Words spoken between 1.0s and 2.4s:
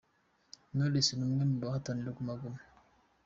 ni umwe mu bahatanira Guma